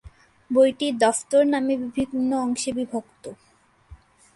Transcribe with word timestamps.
বইটি 0.51 0.87
"দফতর" 1.01 1.43
নামে 1.45 1.75
বিভিন্ন 1.89 2.29
অংশে 2.37 2.71
বিভক্ত। 2.71 3.23